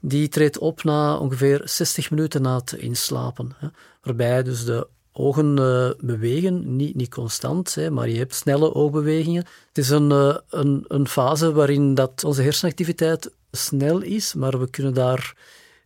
Die 0.00 0.28
treedt 0.28 0.58
op 0.58 0.84
na 0.84 1.16
ongeveer 1.16 1.60
60 1.64 2.10
minuten 2.10 2.42
na 2.42 2.56
het 2.56 2.72
inslapen. 2.72 3.56
Waarbij 4.02 4.42
dus 4.42 4.64
de 4.64 4.88
ogen 5.12 5.56
uh, 5.60 5.90
bewegen, 5.98 6.76
niet, 6.76 6.94
niet 6.94 7.14
constant, 7.14 7.74
hè, 7.74 7.90
maar 7.90 8.08
je 8.08 8.18
hebt 8.18 8.34
snelle 8.34 8.74
oogbewegingen. 8.74 9.44
Het 9.68 9.78
is 9.78 9.88
een, 9.88 10.10
uh, 10.10 10.36
een, 10.48 10.84
een 10.88 11.08
fase 11.08 11.52
waarin 11.52 11.94
dat 11.94 12.24
onze 12.24 12.42
hersenactiviteit 12.42 13.30
snel 13.50 14.00
is, 14.00 14.34
maar 14.34 14.58
we 14.58 14.70
kunnen 14.70 14.94
daar 14.94 15.36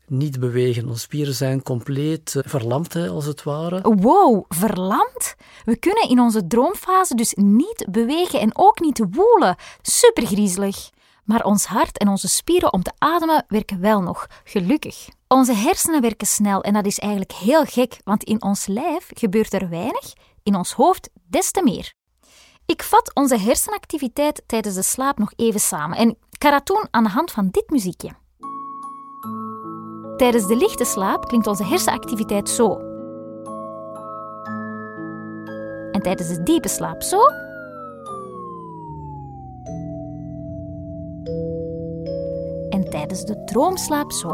niet 0.07 0.41
bewegen. 0.41 0.89
Onze 0.89 1.01
spieren 1.01 1.35
zijn 1.35 1.63
compleet 1.63 2.35
uh, 2.37 2.43
verlamd, 2.47 2.97
als 2.97 3.27
het 3.27 3.43
ware. 3.43 3.81
Wow, 3.83 4.45
verlamd? 4.49 5.35
We 5.65 5.77
kunnen 5.77 6.09
in 6.09 6.21
onze 6.21 6.47
droomfase 6.47 7.15
dus 7.15 7.35
niet 7.35 7.87
bewegen 7.91 8.41
en 8.41 8.51
ook 8.57 8.81
niet 8.81 9.05
woelen. 9.11 9.57
Supergriezelig. 9.83 10.91
Maar 11.27 11.45
ons 11.45 11.67
hart 11.67 11.99
en 11.99 12.09
onze 12.09 12.29
spieren 12.29 12.73
om 12.73 12.83
te 12.83 12.93
ademen 12.99 13.45
werken 13.49 13.81
wel 13.81 14.01
nog, 14.01 14.27
gelukkig. 14.45 15.09
Onze 15.29 15.53
hersenen 15.53 16.01
werken 16.01 16.27
snel 16.27 16.63
en 16.63 16.73
dat 16.73 16.87
is 16.87 16.99
eigenlijk 16.99 17.33
heel 17.33 17.65
gek, 17.65 18.01
want 18.05 18.25
in 18.25 18.43
ons 18.43 18.67
lijf 18.67 19.11
gebeurt 19.15 19.53
er 19.53 19.69
weinig, 19.69 20.13
in 20.43 20.55
ons 20.55 20.73
hoofd 20.73 21.11
des 21.29 21.51
te 21.51 21.63
meer. 21.63 21.93
Ik 22.67 22.83
vat 22.83 23.15
onze 23.15 23.39
hersenactiviteit 23.39 24.43
tijdens 24.47 24.75
de 24.75 24.83
slaap 24.83 25.19
nog 25.19 25.33
even 25.37 25.61
samen 25.61 25.99
en 25.99 26.17
doen 26.65 26.89
aan 26.91 27.05
de 27.05 27.11
hand 27.11 27.31
van 27.31 27.49
dit 27.51 27.71
muziekje. 27.71 28.11
Tijdens 30.17 30.47
de 30.47 30.57
lichte 30.57 30.85
slaap 30.85 31.29
klinkt 31.29 31.47
onze 31.47 31.65
hersenactiviteit 31.65 32.49
zo. 32.49 32.79
En 35.93 36.03
tijdens 36.03 36.29
de 36.29 36.43
diepe 36.43 36.69
slaap 36.69 37.03
zo. 37.03 37.46
En 42.77 42.91
tijdens 42.91 43.25
de 43.25 43.45
droomslaap 43.45 44.13
zo. 44.13 44.29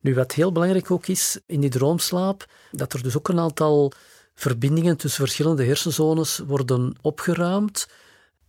Nu, 0.00 0.14
wat 0.14 0.32
heel 0.32 0.52
belangrijk 0.52 0.90
ook 0.90 1.06
is 1.06 1.40
in 1.46 1.60
die 1.60 1.70
droomslaap, 1.70 2.46
dat 2.70 2.92
er 2.92 3.02
dus 3.02 3.16
ook 3.16 3.28
een 3.28 3.38
aantal 3.38 3.92
verbindingen 4.34 4.96
tussen 4.96 5.20
verschillende 5.20 5.64
hersenzones 5.64 6.38
worden 6.38 6.96
opgeruimd 7.00 7.88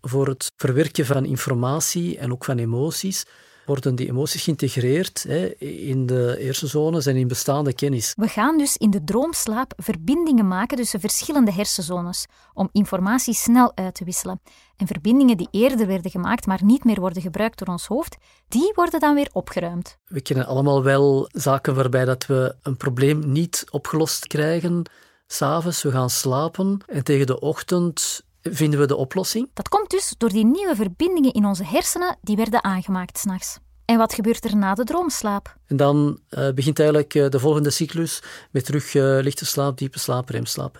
voor 0.01 0.27
het 0.27 0.51
verwerken 0.55 1.05
van 1.05 1.25
informatie 1.25 2.17
en 2.17 2.31
ook 2.31 2.45
van 2.45 2.57
emoties 2.57 3.25
worden 3.69 3.95
die 3.95 4.07
emoties 4.07 4.43
geïntegreerd 4.43 5.23
hè, 5.27 5.45
in 5.57 6.05
de 6.05 6.37
hersenzones 6.39 7.05
en 7.05 7.15
in 7.15 7.27
bestaande 7.27 7.73
kennis. 7.73 8.13
We 8.17 8.27
gaan 8.27 8.57
dus 8.57 8.77
in 8.77 8.89
de 8.89 9.03
droomslaap 9.03 9.73
verbindingen 9.77 10.47
maken 10.47 10.77
tussen 10.77 10.99
verschillende 10.99 11.51
hersenzones 11.51 12.25
om 12.53 12.69
informatie 12.71 13.33
snel 13.33 13.71
uit 13.75 13.95
te 13.95 14.03
wisselen. 14.03 14.41
En 14.77 14.87
verbindingen 14.87 15.37
die 15.37 15.47
eerder 15.51 15.87
werden 15.87 16.11
gemaakt, 16.11 16.45
maar 16.45 16.63
niet 16.63 16.83
meer 16.83 16.99
worden 16.99 17.21
gebruikt 17.21 17.59
door 17.59 17.67
ons 17.67 17.87
hoofd, 17.87 18.17
die 18.47 18.71
worden 18.75 18.99
dan 18.99 19.15
weer 19.15 19.29
opgeruimd. 19.31 19.97
We 20.07 20.21
kennen 20.21 20.45
allemaal 20.45 20.83
wel 20.83 21.29
zaken 21.31 21.75
waarbij 21.75 22.05
dat 22.05 22.25
we 22.25 22.55
een 22.61 22.77
probleem 22.77 23.31
niet 23.31 23.65
opgelost 23.69 24.27
krijgen. 24.27 24.89
S'avonds, 25.27 25.83
we 25.83 25.91
gaan 25.91 26.09
slapen 26.09 26.81
en 26.87 27.03
tegen 27.03 27.25
de 27.25 27.39
ochtend 27.39 28.23
vinden 28.51 28.79
we 28.79 28.85
de 28.85 28.95
oplossing? 28.95 29.49
Dat 29.53 29.69
komt 29.69 29.89
dus 29.89 30.13
door 30.17 30.29
die 30.29 30.45
nieuwe 30.45 30.75
verbindingen 30.75 31.33
in 31.33 31.45
onze 31.45 31.65
hersenen 31.65 32.17
die 32.21 32.35
werden 32.35 32.63
aangemaakt 32.63 33.17
s'nachts. 33.17 33.59
En 33.85 33.97
wat 33.97 34.13
gebeurt 34.13 34.45
er 34.45 34.55
na 34.55 34.73
de 34.73 34.83
droomslaap? 34.83 35.55
En 35.67 35.77
dan 35.77 36.19
uh, 36.29 36.51
begint 36.51 36.79
eigenlijk 36.79 37.13
uh, 37.13 37.29
de 37.29 37.39
volgende 37.39 37.69
cyclus 37.69 38.23
met 38.51 38.65
terug 38.65 38.93
uh, 38.93 39.03
lichte 39.21 39.45
slaap, 39.45 39.77
diepe 39.77 39.99
slaap, 39.99 40.29
remslaap. 40.29 40.79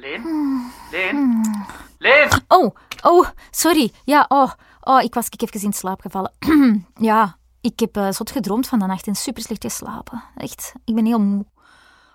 Leen? 0.00 0.70
Leen? 0.90 1.40
Leen? 1.98 2.28
Oh, 2.48 2.76
oh, 3.02 3.28
sorry. 3.50 3.92
Ja, 4.04 4.24
oh, 4.28 4.52
oh 4.80 5.02
ik 5.02 5.14
was 5.14 5.26
ik 5.28 5.42
even 5.42 5.62
in 5.62 5.72
slaap 5.72 6.00
gevallen. 6.00 6.32
ja, 7.10 7.36
ik 7.60 7.80
heb 7.80 8.14
zot 8.14 8.30
gedroomd 8.30 8.68
van 8.68 8.78
de 8.78 8.86
nacht 8.86 9.06
en 9.06 9.14
super 9.14 9.42
slecht 9.42 9.62
geslapen. 9.62 10.22
Echt, 10.36 10.72
ik 10.84 10.94
ben 10.94 11.06
heel 11.06 11.20
moe. 11.20 11.44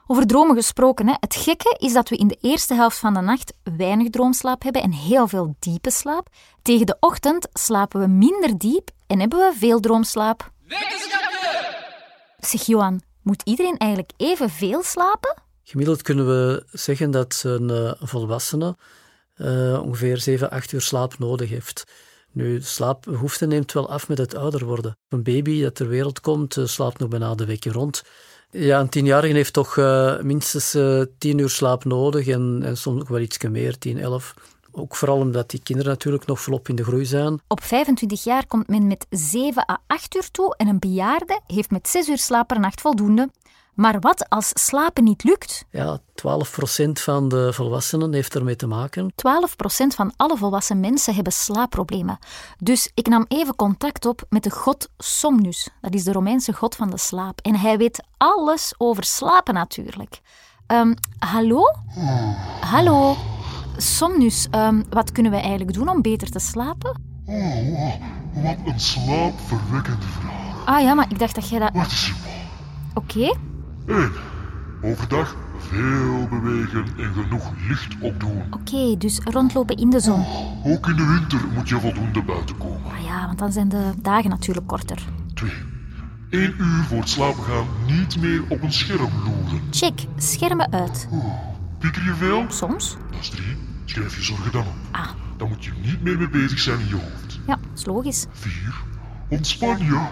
Over 0.09 0.27
dromen 0.27 0.55
gesproken, 0.55 1.07
hè. 1.07 1.13
het 1.19 1.35
gekke 1.35 1.75
is 1.79 1.93
dat 1.93 2.09
we 2.09 2.15
in 2.15 2.27
de 2.27 2.37
eerste 2.41 2.73
helft 2.73 2.97
van 2.97 3.13
de 3.13 3.19
nacht 3.19 3.53
weinig 3.77 4.09
droomslaap 4.09 4.63
hebben 4.63 4.81
en 4.81 4.91
heel 4.91 5.27
veel 5.27 5.55
diepe 5.59 5.91
slaap. 5.91 6.27
Tegen 6.61 6.85
de 6.85 6.97
ochtend 6.99 7.47
slapen 7.53 7.99
we 7.99 8.07
minder 8.07 8.57
diep 8.57 8.89
en 9.07 9.19
hebben 9.19 9.39
we 9.39 9.57
veel 9.57 9.79
droomslaap. 9.79 10.51
Zeg 12.39 12.65
Johan, 12.65 13.01
moet 13.21 13.41
iedereen 13.45 13.77
eigenlijk 13.77 14.11
evenveel 14.17 14.83
slapen? 14.83 15.41
Gemiddeld 15.63 16.01
kunnen 16.01 16.27
we 16.27 16.65
zeggen 16.71 17.11
dat 17.11 17.41
een 17.45 17.69
uh, 17.69 17.91
volwassene 17.99 18.77
uh, 19.35 19.81
ongeveer 19.83 20.17
7, 20.17 20.49
8 20.49 20.71
uur 20.71 20.81
slaap 20.81 21.19
nodig 21.19 21.49
heeft. 21.49 21.83
Nu, 22.31 22.61
slaapbehoefte 22.61 23.45
neemt 23.45 23.71
wel 23.71 23.89
af 23.89 24.07
met 24.07 24.17
het 24.17 24.35
ouder 24.35 24.65
worden. 24.65 24.97
Een 25.09 25.23
baby 25.23 25.61
dat 25.61 25.75
ter 25.75 25.87
wereld 25.87 26.19
komt, 26.19 26.55
uh, 26.55 26.65
slaapt 26.65 26.99
nog 26.99 27.09
bijna 27.09 27.35
de 27.35 27.45
week 27.45 27.65
rond. 27.65 28.03
Ja, 28.51 28.79
een 28.79 28.89
tienjarige 28.89 29.33
heeft 29.33 29.53
toch 29.53 29.75
uh, 29.75 30.19
minstens 30.19 30.75
uh, 30.75 31.01
tien 31.17 31.37
uur 31.37 31.49
slaap 31.49 31.83
nodig 31.83 32.27
en, 32.27 32.63
soms 32.73 32.97
nog 32.97 33.07
wel 33.07 33.19
iets 33.19 33.37
meer, 33.37 33.77
tien, 33.77 33.99
elf. 33.99 34.33
Ook 34.71 34.95
vooral 34.95 35.17
omdat 35.17 35.49
die 35.49 35.61
kinderen 35.63 35.91
natuurlijk 35.91 36.25
nog 36.25 36.41
volop 36.41 36.69
in 36.69 36.75
de 36.75 36.83
groei 36.83 37.05
zijn. 37.05 37.39
Op 37.47 37.63
25 37.63 38.23
jaar 38.23 38.47
komt 38.47 38.67
men 38.67 38.87
met 38.87 39.05
7 39.09 39.69
à 39.69 39.77
8 39.87 40.15
uur 40.15 40.31
toe 40.31 40.55
en 40.55 40.67
een 40.67 40.79
bejaarde 40.79 41.39
heeft 41.47 41.71
met 41.71 41.87
6 41.87 42.07
uur 42.07 42.17
slaap 42.17 42.47
per 42.47 42.59
nacht 42.59 42.81
voldoende. 42.81 43.29
Maar 43.77 43.99
wat 43.99 44.29
als 44.29 44.51
slapen 44.53 45.03
niet 45.03 45.23
lukt? 45.23 45.65
Ja, 45.71 45.99
12% 45.99 46.01
van 46.91 47.29
de 47.29 47.53
volwassenen 47.53 48.13
heeft 48.13 48.35
ermee 48.35 48.55
te 48.55 48.67
maken. 48.67 49.11
12% 49.11 49.13
van 49.87 50.13
alle 50.15 50.37
volwassen 50.37 50.79
mensen 50.79 51.15
hebben 51.15 51.33
slaapproblemen. 51.33 52.17
Dus 52.57 52.91
ik 52.93 53.07
nam 53.07 53.25
even 53.27 53.55
contact 53.55 54.05
op 54.05 54.23
met 54.29 54.43
de 54.43 54.49
god 54.49 54.89
Somnus. 54.97 55.69
Dat 55.81 55.93
is 55.93 56.03
de 56.03 56.11
Romeinse 56.11 56.53
god 56.53 56.75
van 56.75 56.89
de 56.89 56.97
slaap. 56.97 57.39
En 57.41 57.55
hij 57.55 57.77
weet 57.77 58.03
alles 58.17 58.73
over 58.77 59.03
slapen 59.03 59.53
natuurlijk. 59.53 60.21
Um, 60.67 60.95
hallo? 61.19 61.61
Hallo? 62.61 63.15
Somnus, 63.77 64.47
um, 64.51 64.85
wat 64.89 65.11
kunnen 65.11 65.31
we 65.31 65.37
eigenlijk 65.37 65.73
doen 65.73 65.89
om 65.89 66.01
beter 66.01 66.29
te 66.29 66.39
slapen? 66.39 67.01
Oh, 67.25 67.93
wat 68.33 68.57
een 68.65 68.79
slaapverwekkende 68.79 70.05
vraag. 70.05 70.65
Ah 70.65 70.81
ja, 70.81 70.93
maar 70.93 71.11
ik 71.11 71.19
dacht 71.19 71.35
dat 71.35 71.49
jij 71.49 71.59
dat... 71.59 71.73
Wat 71.73 71.91
is 71.91 72.07
je 72.07 72.13
Oké. 72.93 73.17
Okay. 73.17 73.55
1. 73.87 74.11
Overdag 74.81 75.35
veel 75.57 76.27
bewegen 76.29 76.85
en 76.97 77.13
genoeg 77.13 77.51
licht 77.67 77.95
opdoen. 77.99 78.41
Oké, 78.45 78.57
okay, 78.57 78.97
dus 78.97 79.19
rondlopen 79.23 79.77
in 79.77 79.89
de 79.89 79.99
zon. 79.99 80.25
Ook 80.63 80.87
in 80.87 80.95
de 80.95 81.05
winter 81.05 81.47
moet 81.53 81.69
je 81.69 81.79
voldoende 81.79 82.23
buiten 82.23 82.57
komen. 82.57 82.91
Ah 82.91 83.03
ja, 83.03 83.25
want 83.25 83.39
dan 83.39 83.51
zijn 83.51 83.69
de 83.69 83.91
dagen 84.01 84.29
natuurlijk 84.29 84.67
korter. 84.67 84.97
2. 85.33 85.51
1 86.29 86.55
uur 86.57 86.83
voor 86.83 86.97
het 86.97 87.09
slapen 87.09 87.43
gaan 87.43 87.67
niet 87.85 88.21
meer 88.21 88.43
op 88.49 88.61
een 88.61 88.71
scherm 88.71 89.11
loeren. 89.25 89.61
Check, 89.71 89.99
schermen 90.17 90.71
uit. 90.71 91.07
Oh, 91.11 91.33
pieker 91.79 92.03
je 92.03 92.13
veel? 92.13 92.45
Soms. 92.47 92.97
Dat 93.11 93.19
is 93.19 93.29
3. 93.29 93.45
Schrijf 93.85 94.15
je 94.15 94.23
zorgen 94.23 94.51
dan 94.51 94.61
op. 94.61 94.75
Ah. 94.91 95.09
Dan 95.37 95.47
moet 95.47 95.65
je 95.65 95.71
niet 95.81 96.01
meer 96.01 96.17
mee 96.17 96.29
bezig 96.29 96.59
zijn 96.59 96.79
in 96.79 96.87
je 96.87 96.93
hoofd. 96.93 97.39
Ja, 97.47 97.55
dat 97.55 97.79
is 97.79 97.85
logisch. 97.85 98.25
4. 98.31 98.53
Ontspan 99.29 99.77
je. 99.77 100.05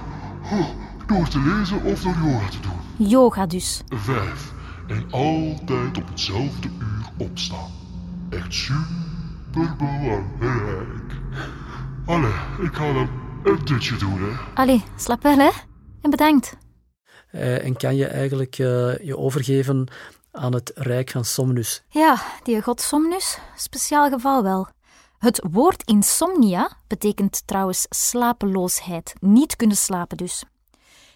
Oh, 0.52 0.68
door 1.08 1.28
te 1.28 1.40
lezen 1.40 1.84
of 1.84 2.02
door 2.02 2.16
yoga 2.24 2.50
te 2.50 2.60
doen. 2.60 2.85
Yoga 2.98 3.46
dus. 3.46 3.82
5. 3.90 4.54
En 4.88 5.06
altijd 5.12 5.98
op 5.98 6.08
hetzelfde 6.08 6.68
uur 6.68 7.28
opstaan. 7.28 7.72
Echt 8.30 8.54
super 8.54 9.76
belangrijk. 9.78 11.14
Allee, 12.06 12.34
ik 12.62 12.74
ga 12.74 12.94
dan 12.94 13.10
een 13.44 13.66
dutje 13.66 13.98
doen, 13.98 14.22
hè. 14.22 14.54
Allee, 14.54 14.84
slaap 14.96 15.24
wel, 15.24 15.38
hè. 15.38 15.50
En 16.02 16.10
bedankt. 16.10 16.58
Uh, 17.32 17.66
en 17.66 17.78
kan 17.78 17.96
je 17.96 18.06
eigenlijk 18.06 18.58
uh, 18.58 18.98
je 18.98 19.18
overgeven 19.18 19.88
aan 20.32 20.54
het 20.54 20.72
rijk 20.76 21.10
van 21.10 21.26
Somnus. 21.26 21.84
Ja, 21.90 22.22
die 22.44 22.62
god 22.62 22.82
Somnus, 22.82 23.40
speciaal 23.56 24.10
geval 24.10 24.44
wel. 24.44 24.68
Het 25.18 25.48
woord 25.52 25.84
insomnia 25.84 26.78
betekent 26.88 27.42
trouwens 27.46 27.86
slapeloosheid, 27.90 29.14
niet 29.20 29.56
kunnen 29.56 29.78
slapen 29.78 30.18
dus. 30.18 30.44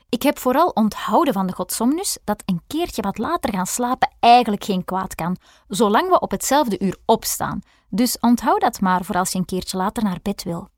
Ik 0.09 0.21
heb 0.23 0.39
vooral 0.39 0.69
onthouden 0.69 1.33
van 1.33 1.47
de 1.47 1.53
god 1.53 1.71
Somnus 1.71 2.17
dat 2.23 2.43
een 2.45 2.61
keertje 2.67 3.01
wat 3.01 3.17
later 3.17 3.53
gaan 3.53 3.67
slapen 3.67 4.11
eigenlijk 4.19 4.63
geen 4.63 4.85
kwaad 4.85 5.15
kan, 5.15 5.37
zolang 5.67 6.09
we 6.09 6.19
op 6.19 6.31
hetzelfde 6.31 6.79
uur 6.79 6.97
opstaan. 7.05 7.61
Dus 7.89 8.19
onthoud 8.19 8.61
dat 8.61 8.81
maar 8.81 9.03
voor 9.03 9.15
als 9.15 9.31
je 9.31 9.37
een 9.37 9.45
keertje 9.45 9.77
later 9.77 10.03
naar 10.03 10.19
bed 10.21 10.43
wil. 10.43 10.69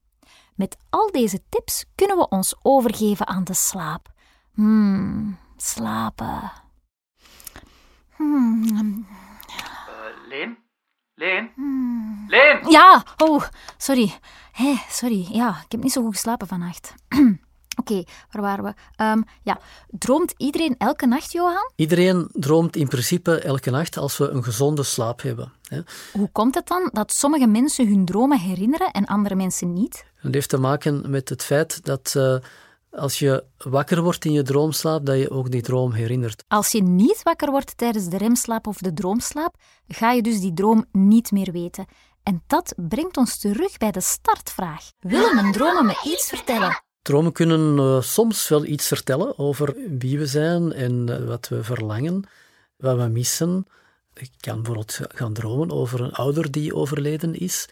Met 0.56 0.78
al 0.90 1.12
deze 1.12 1.42
tips 1.50 1.86
kunnen 1.96 2.18
we 2.18 2.30
ons 2.30 2.56
overgeven 2.62 3.28
aan 3.28 3.44
de 3.44 3.54
slaap. 3.54 4.12
Hmm, 4.54 5.38
slapen. 5.58 6.52
Hmm. 8.16 9.08
Uh, 9.50 10.28
Leen? 10.28 10.58
Leen? 11.14 11.52
Leen? 12.28 12.70
Ja, 12.70 13.04
oh, 13.18 13.44
sorry. 13.78 14.14
Hé, 14.52 14.76
sorry. 14.90 15.28
Ja, 15.30 15.50
ik 15.50 15.72
heb 15.72 15.84
niet 15.84 15.92
zo 15.92 16.02
goed 16.02 16.14
geslapen 16.14 16.48
vannacht. 16.48 16.94
Oké, 17.80 18.04
waar 18.32 18.42
waren 18.42 18.64
we? 18.64 18.74
Ehm, 18.96 19.22
ja, 19.44 19.60
droomt 19.90 20.34
iedereen 20.38 20.76
elke 20.78 21.06
nacht, 21.06 21.32
Johan? 21.32 21.72
Iedereen 21.76 22.30
droomt 22.32 22.76
in 22.76 22.88
principe 22.88 23.40
elke 23.40 23.70
nacht 23.70 23.98
als 23.98 24.18
we 24.18 24.30
een 24.30 24.44
gezonde 24.44 24.84
slaap 24.84 25.22
hebben. 25.22 25.52
Hè. 25.68 25.82
Hoe 26.12 26.30
komt 26.32 26.56
het 26.56 26.68
dan 26.68 26.90
dat 26.94 27.12
sommige 27.12 27.48
mensen 27.48 27.88
hun 27.88 28.06
dromen 28.06 28.40
herinneren 28.40 28.92
en 28.92 29.06
andere 29.06 29.36
mensen 29.36 29.74
niet? 29.74 30.06
Het 30.16 30.34
heeft 30.34 30.50
te 30.50 30.58
maken 30.58 31.10
met 31.10 31.30
het 31.30 31.44
feit 31.44 31.86
dat 31.86 32.14
eh, 32.16 32.36
als 32.92 33.20
je 33.20 33.44
wakker 33.58 34.02
wordt 34.02 34.26
in 34.26 34.32
je 34.32 34.42
droomslaap, 34.42 35.06
dat 35.06 35.18
je 35.18 35.30
ook 35.30 35.52
die 35.52 35.62
droom 35.62 35.92
herinnert. 35.92 36.44
Als 36.48 36.72
je 36.72 36.84
niet 36.84 37.24
wakker 37.24 37.52
wordt 37.52 37.78
tijdens 37.78 38.10
de 38.10 38.18
remslaap 38.18 38.68
of 38.68 38.78
de 38.78 38.94
droomslaap, 38.94 39.56
ga 39.88 40.12
je 40.12 40.22
dus 40.22 40.40
die 40.40 40.54
droom 40.54 40.86
niet 40.92 41.32
meer 41.32 41.52
weten. 41.52 41.86
En 42.24 42.44
dat 42.48 42.74
brengt 42.78 43.18
ons 43.18 43.40
terug 43.40 43.78
bij 43.78 43.92
de 43.92 44.02
startvraag. 44.02 44.92
Willen 45.00 45.36
mijn 45.36 45.52
dromen 45.52 45.86
me 45.86 46.02
iets 46.04 46.30
vertellen? 46.30 46.84
Dromen 47.02 47.32
kunnen 47.32 47.78
uh, 47.78 48.02
soms 48.02 48.48
wel 48.48 48.66
iets 48.66 48.88
vertellen 48.88 49.38
over 49.38 49.76
wie 49.98 50.20
we 50.20 50.26
zijn 50.26 50.74
en 50.74 51.08
uh, 51.10 51.28
wat 51.28 51.48
we 51.48 51.64
verlangen, 51.64 52.24
wat 52.78 52.98
we 52.98 53.08
missen. 53.08 53.66
Ik 54.14 54.32
kan 54.40 54.56
bijvoorbeeld 54.56 55.00
gaan 55.14 55.34
dromen 55.34 55.72
over 55.72 56.02
een 56.02 56.12
ouder 56.12 56.52
die 56.52 56.76
overleden 56.76 57.40
is, 57.40 57.68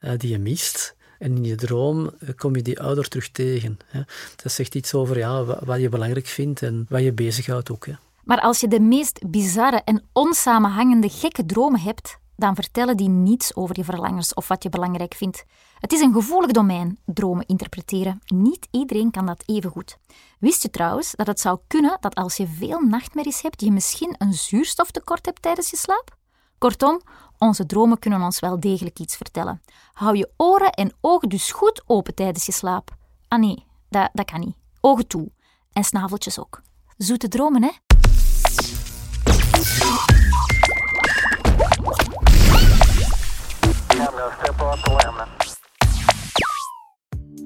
uh, 0.00 0.10
die 0.16 0.30
je 0.30 0.38
mist. 0.38 0.96
En 1.18 1.36
in 1.36 1.44
je 1.44 1.54
droom 1.54 2.10
kom 2.36 2.56
je 2.56 2.62
die 2.62 2.80
ouder 2.80 3.08
terug 3.08 3.30
tegen. 3.30 3.78
Hè. 3.86 4.00
Dat 4.42 4.52
zegt 4.52 4.74
iets 4.74 4.94
over 4.94 5.18
ja, 5.18 5.44
wat 5.44 5.80
je 5.80 5.88
belangrijk 5.88 6.26
vindt 6.26 6.62
en 6.62 6.86
wat 6.88 7.02
je 7.02 7.12
bezighoudt 7.12 7.70
ook. 7.70 7.86
Maar 8.24 8.40
als 8.40 8.60
je 8.60 8.68
de 8.68 8.80
meest 8.80 9.30
bizarre 9.30 9.82
en 9.84 10.02
onsamenhangende 10.12 11.08
gekke 11.08 11.46
dromen 11.46 11.80
hebt, 11.80 12.16
dan 12.42 12.54
vertellen 12.54 12.96
die 12.96 13.08
niets 13.08 13.56
over 13.56 13.76
je 13.76 13.84
verlangens 13.84 14.34
of 14.34 14.48
wat 14.48 14.62
je 14.62 14.68
belangrijk 14.68 15.14
vindt. 15.14 15.44
Het 15.78 15.92
is 15.92 16.00
een 16.00 16.12
gevoelig 16.12 16.50
domein, 16.50 16.98
dromen 17.04 17.46
interpreteren. 17.46 18.20
Niet 18.24 18.68
iedereen 18.70 19.10
kan 19.10 19.26
dat 19.26 19.42
even 19.46 19.70
goed. 19.70 19.98
Wist 20.38 20.62
je 20.62 20.70
trouwens 20.70 21.12
dat 21.16 21.26
het 21.26 21.40
zou 21.40 21.58
kunnen 21.66 21.96
dat 22.00 22.14
als 22.14 22.36
je 22.36 22.46
veel 22.46 22.80
nachtmerries 22.80 23.42
hebt, 23.42 23.60
je 23.60 23.72
misschien 23.72 24.14
een 24.18 24.32
zuurstoftekort 24.32 25.26
hebt 25.26 25.42
tijdens 25.42 25.70
je 25.70 25.76
slaap? 25.76 26.16
Kortom, 26.58 27.00
onze 27.38 27.66
dromen 27.66 27.98
kunnen 27.98 28.22
ons 28.22 28.40
wel 28.40 28.60
degelijk 28.60 28.98
iets 28.98 29.16
vertellen. 29.16 29.62
Hou 29.92 30.16
je 30.16 30.30
oren 30.36 30.72
en 30.72 30.92
ogen 31.00 31.28
dus 31.28 31.52
goed 31.52 31.82
open 31.86 32.14
tijdens 32.14 32.46
je 32.46 32.52
slaap. 32.52 32.96
Ah 33.28 33.40
nee, 33.40 33.66
dat, 33.88 34.10
dat 34.12 34.30
kan 34.30 34.40
niet. 34.40 34.56
Ogen 34.80 35.06
toe. 35.06 35.32
En 35.72 35.84
snaveltjes 35.84 36.38
ook. 36.38 36.60
Zoete 36.96 37.28
dromen, 37.28 37.62
hè? 37.62 37.91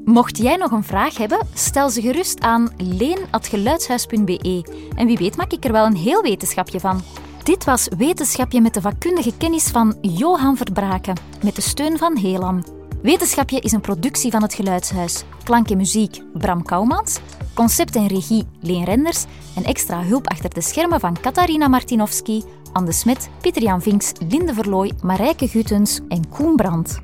Mocht 0.05 0.39
jij 0.39 0.57
nog 0.57 0.71
een 0.71 0.85
vraag 0.85 1.17
hebben, 1.17 1.47
stel 1.55 1.91
ze 1.91 2.01
gerust 2.01 2.41
aan 2.41 2.73
leen.geluidshuis.be. 2.77 4.65
En 4.97 5.07
wie 5.07 5.17
weet 5.17 5.37
maak 5.37 5.53
ik 5.53 5.65
er 5.65 5.73
wel 5.73 5.87
een 5.87 5.97
heel 5.97 6.23
wetenschapje 6.23 6.81
van. 6.81 7.03
Dit 7.43 7.65
was 7.65 7.89
Wetenschapje 7.97 8.61
met 8.61 8.75
de 8.75 8.81
vakkundige 8.81 9.37
kennis 9.37 9.69
van 9.69 9.99
Johan 10.01 10.57
Verbraken, 10.57 11.17
met 11.43 11.55
de 11.55 11.63
steun 11.63 11.99
van 11.99 12.19
Helan. 12.19 12.67
Wetenschapje 13.03 13.61
is 13.61 13.73
een 13.73 13.81
productie 13.81 14.31
van 14.31 14.43
het 14.43 14.55
Geluidshuis. 14.55 15.25
Klank 15.45 15.71
en 15.71 15.77
muziek 15.77 16.23
Bram 16.33 16.63
Kouwmans, 16.63 17.19
concept 17.57 17.97
en 17.97 18.07
regie 18.07 18.47
Leen 18.61 18.85
Renders 18.85 19.25
en 19.55 19.65
extra 19.65 20.03
hulp 20.03 20.29
achter 20.29 20.55
de 20.55 20.61
schermen 20.61 21.01
van 21.01 21.21
Katarina 21.21 21.69
Martinovski, 21.69 22.45
Anne 22.73 22.93
Smet, 22.93 23.29
Pieter-Jan 23.41 23.83
Vinks, 23.83 24.13
Linde 24.29 24.55
Verlooy, 24.55 24.93
Marijke 25.03 25.49
Gutens 25.49 26.01
en 26.09 26.29
Koen 26.29 26.57
Brandt. 26.57 27.01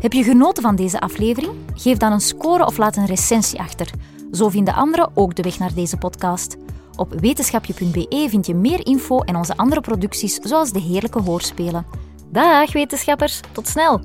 Heb 0.00 0.12
je 0.12 0.22
genoten 0.22 0.62
van 0.62 0.76
deze 0.76 1.00
aflevering? 1.00 1.52
Geef 1.74 1.96
dan 1.96 2.12
een 2.12 2.20
score 2.20 2.66
of 2.66 2.76
laat 2.76 2.96
een 2.96 3.06
recensie 3.06 3.58
achter. 3.58 3.90
Zo 4.32 4.48
vinden 4.48 4.74
anderen 4.74 5.10
ook 5.14 5.34
de 5.34 5.42
weg 5.42 5.58
naar 5.58 5.74
deze 5.74 5.96
podcast. 5.96 6.56
Op 6.96 7.20
wetenschapje.be 7.20 8.26
vind 8.28 8.46
je 8.46 8.54
meer 8.54 8.86
info 8.86 9.20
en 9.20 9.36
onze 9.36 9.56
andere 9.56 9.80
producties, 9.80 10.34
zoals 10.34 10.72
de 10.72 10.80
heerlijke 10.80 11.20
hoorspelen. 11.20 11.86
Dag 12.30 12.72
wetenschappers, 12.72 13.40
tot 13.52 13.68
snel! 13.68 14.00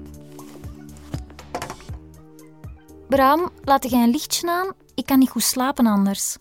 Bram, 3.10 3.50
laat 3.64 3.90
jij 3.90 4.04
een 4.04 4.10
lichtje 4.10 4.50
aan? 4.52 4.89
Ik 5.00 5.06
kan 5.06 5.20
niet 5.20 5.30
goed 5.30 5.44
slapen 5.44 5.86
anders. 5.86 6.38